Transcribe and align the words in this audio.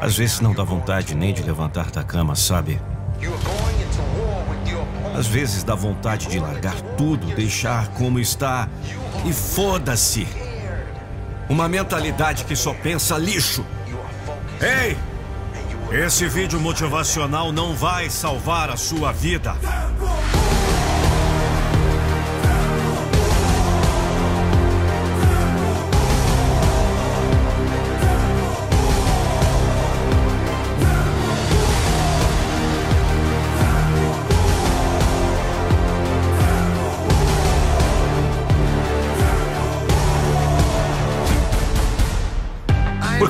Às 0.00 0.16
vezes 0.16 0.40
não 0.40 0.54
dá 0.54 0.64
vontade 0.64 1.14
nem 1.14 1.32
de 1.32 1.42
levantar 1.42 1.90
da 1.90 2.02
cama, 2.02 2.34
sabe? 2.34 2.80
Às 5.14 5.26
vezes 5.26 5.62
dá 5.62 5.74
vontade 5.74 6.26
de 6.28 6.38
largar 6.38 6.80
tudo, 6.96 7.26
deixar 7.34 7.88
como 7.88 8.18
está 8.18 8.66
e 9.26 9.32
foda-se. 9.32 10.26
Uma 11.48 11.68
mentalidade 11.68 12.44
que 12.44 12.56
só 12.56 12.72
pensa 12.72 13.18
lixo. 13.18 13.64
Ei! 14.60 14.96
Esse 15.92 16.26
vídeo 16.28 16.58
motivacional 16.60 17.52
não 17.52 17.74
vai 17.74 18.08
salvar 18.08 18.70
a 18.70 18.76
sua 18.76 19.12
vida. 19.12 19.54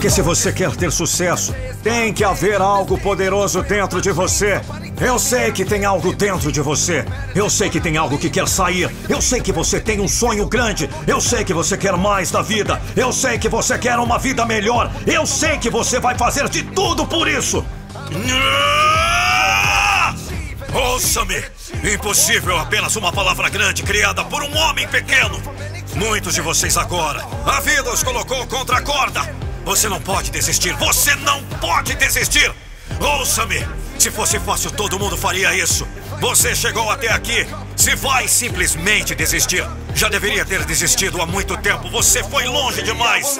Porque 0.00 0.08
se 0.08 0.22
você 0.22 0.50
quer 0.50 0.74
ter 0.76 0.90
sucesso, 0.90 1.54
tem 1.82 2.10
que 2.10 2.24
haver 2.24 2.58
algo 2.58 2.98
poderoso 2.98 3.62
dentro 3.62 4.00
de 4.00 4.10
você. 4.10 4.58
Eu 4.98 5.18
sei 5.18 5.52
que 5.52 5.62
tem 5.62 5.84
algo 5.84 6.14
dentro 6.14 6.50
de 6.50 6.62
você. 6.62 7.04
Eu 7.34 7.50
sei 7.50 7.68
que 7.68 7.78
tem 7.78 7.98
algo 7.98 8.16
que 8.16 8.30
quer 8.30 8.48
sair. 8.48 8.90
Eu 9.10 9.20
sei 9.20 9.42
que 9.42 9.52
você 9.52 9.78
tem 9.78 10.00
um 10.00 10.08
sonho 10.08 10.46
grande. 10.46 10.88
Eu 11.06 11.20
sei 11.20 11.44
que 11.44 11.52
você 11.52 11.76
quer 11.76 11.98
mais 11.98 12.30
da 12.30 12.40
vida. 12.40 12.80
Eu 12.96 13.12
sei 13.12 13.36
que 13.36 13.46
você 13.46 13.76
quer 13.76 13.98
uma 13.98 14.18
vida 14.18 14.46
melhor. 14.46 14.90
Eu 15.06 15.26
sei 15.26 15.58
que 15.58 15.68
você 15.68 16.00
vai 16.00 16.16
fazer 16.16 16.48
de 16.48 16.62
tudo 16.62 17.06
por 17.06 17.28
isso. 17.28 17.62
Ouça-me! 20.72 21.44
Impossível 21.92 22.56
apenas 22.56 22.96
uma 22.96 23.12
palavra 23.12 23.50
grande 23.50 23.82
criada 23.82 24.24
por 24.24 24.42
um 24.42 24.56
homem 24.56 24.88
pequeno. 24.88 25.38
Muitos 25.94 26.34
de 26.34 26.40
vocês 26.40 26.78
agora, 26.78 27.22
a 27.44 27.60
vida 27.60 27.92
os 27.92 28.02
colocou 28.02 28.46
contra 28.46 28.78
a 28.78 28.82
corda. 28.82 29.20
Você 29.64 29.88
não 29.88 30.00
pode 30.00 30.30
desistir. 30.30 30.72
Você 30.74 31.14
não 31.16 31.42
pode 31.60 31.94
desistir. 31.94 32.52
Ouça-me. 33.00 33.66
Se 33.98 34.10
fosse 34.10 34.38
fácil, 34.38 34.70
todo 34.70 34.98
mundo 34.98 35.16
faria 35.16 35.54
isso. 35.54 35.86
Você 36.20 36.54
chegou 36.54 36.90
até 36.90 37.08
aqui. 37.10 37.46
Se 37.76 37.94
vai 37.94 38.26
simplesmente 38.28 39.14
desistir, 39.14 39.64
já 39.94 40.08
deveria 40.08 40.44
ter 40.44 40.64
desistido 40.64 41.20
há 41.20 41.26
muito 41.26 41.56
tempo. 41.58 41.88
Você 41.90 42.22
foi 42.24 42.44
longe 42.44 42.82
demais. 42.82 43.38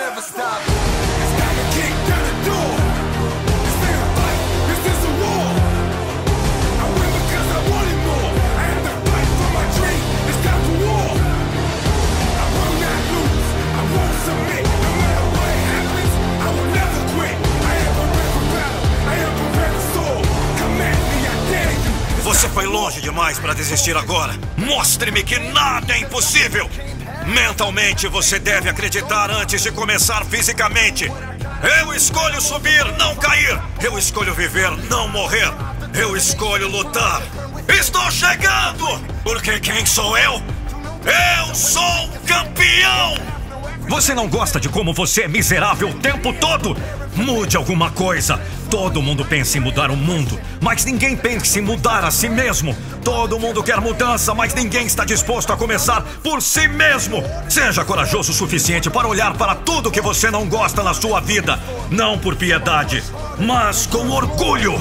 Longe 22.80 23.02
demais 23.02 23.38
para 23.38 23.52
desistir 23.52 23.94
agora. 23.94 24.32
Mostre-me 24.56 25.22
que 25.22 25.38
nada 25.38 25.92
é 25.92 25.98
impossível. 25.98 26.68
Mentalmente 27.26 28.08
você 28.08 28.38
deve 28.38 28.70
acreditar 28.70 29.30
antes 29.30 29.62
de 29.62 29.70
começar 29.70 30.24
fisicamente. 30.24 31.12
Eu 31.78 31.92
escolho 31.92 32.40
subir, 32.40 32.82
não 32.96 33.14
cair. 33.16 33.60
Eu 33.82 33.98
escolho 33.98 34.32
viver, 34.34 34.70
não 34.88 35.08
morrer. 35.08 35.52
Eu 35.92 36.16
escolho 36.16 36.68
lutar. 36.68 37.20
Estou 37.68 38.10
chegando! 38.10 38.86
Porque 39.22 39.60
quem 39.60 39.84
sou 39.84 40.16
eu? 40.16 40.42
Eu 41.04 41.54
sou 41.54 42.08
campeão! 42.26 43.14
Você 43.90 44.14
não 44.14 44.26
gosta 44.26 44.58
de 44.58 44.70
como 44.70 44.94
você 44.94 45.22
é 45.24 45.28
miserável 45.28 45.90
o 45.90 45.94
tempo 45.94 46.32
todo? 46.32 46.74
Mude 47.14 47.58
alguma 47.58 47.90
coisa. 47.90 48.40
Todo 48.70 49.02
mundo 49.02 49.24
pensa 49.24 49.58
em 49.58 49.60
mudar 49.60 49.90
o 49.90 49.96
mundo, 49.96 50.38
mas 50.60 50.84
ninguém 50.84 51.16
pensa 51.16 51.58
em 51.58 51.62
mudar 51.62 52.04
a 52.04 52.10
si 52.12 52.28
mesmo. 52.28 52.76
Todo 53.02 53.38
mundo 53.38 53.64
quer 53.64 53.80
mudança, 53.80 54.32
mas 54.32 54.54
ninguém 54.54 54.86
está 54.86 55.04
disposto 55.04 55.52
a 55.52 55.56
começar 55.56 56.02
por 56.22 56.40
si 56.40 56.68
mesmo. 56.68 57.20
Seja 57.48 57.84
corajoso 57.84 58.30
o 58.30 58.34
suficiente 58.34 58.88
para 58.88 59.08
olhar 59.08 59.36
para 59.36 59.56
tudo 59.56 59.90
que 59.90 60.00
você 60.00 60.30
não 60.30 60.48
gosta 60.48 60.84
na 60.84 60.94
sua 60.94 61.20
vida, 61.20 61.58
não 61.90 62.16
por 62.16 62.36
piedade, 62.36 63.02
mas 63.38 63.86
com 63.86 64.08
orgulho. 64.08 64.80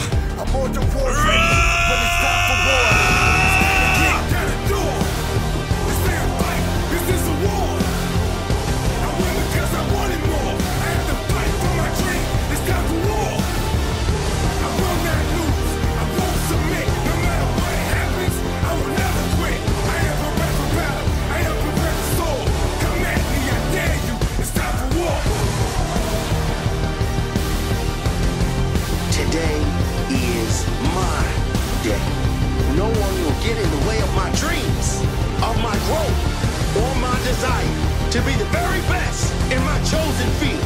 To 38.12 38.22
be 38.22 38.34
the 38.34 38.46
very 38.46 38.82
best 38.90 39.30
in 39.52 39.62
my 39.64 39.78
chosen 39.86 40.30
field. 40.42 40.66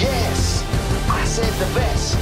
Yes, 0.00 0.64
I 1.10 1.22
said 1.24 1.52
the 1.60 1.68
best. 1.74 2.16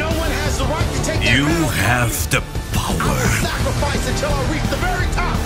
No 0.00 0.08
one 0.16 0.30
has 0.40 0.56
the 0.56 0.64
right 0.64 0.88
to 0.96 1.00
take 1.04 1.20
that 1.20 1.36
You 1.36 1.44
have 1.84 2.08
the 2.32 2.40
I 2.40 2.88
will 2.88 3.04
power. 3.04 3.20
sacrifice 3.44 4.08
until 4.08 4.32
I 4.32 4.40
reach 4.48 4.64
the 4.72 4.80
very 4.80 5.08
top. 5.12 5.36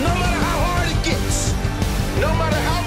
No 0.00 0.08
matter 0.08 0.40
how 0.40 0.58
hard 0.72 0.88
it 0.88 1.00
gets, 1.04 1.52
no 2.16 2.32
matter 2.40 2.56
how 2.56 2.85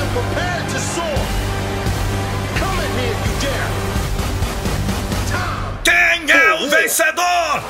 am 0.00 0.08
prepared 0.18 0.64
to 0.72 0.78
soar. 0.78 1.20
Come 2.60 2.78
at 2.84 2.90
me 2.96 3.04
if 3.14 3.20
you 3.26 3.34
dare. 3.44 3.70
Quem 5.84 6.30
é 6.30 6.54
o 6.54 6.68
vencedor? 6.68 7.62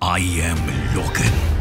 I 0.00 0.20
am 0.50 0.58
Logan. 0.94 1.55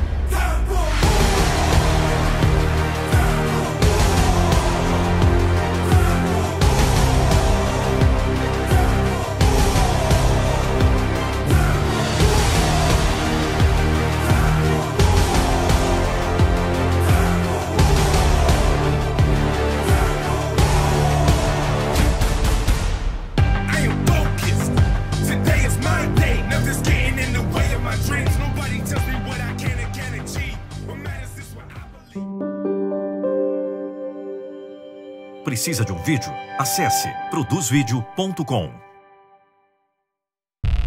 Precisa 35.45 35.85
de 35.85 35.93
um 35.93 36.01
vídeo? 36.01 36.33
Acesse 36.57 37.07
produzvideo.com. 37.29 38.73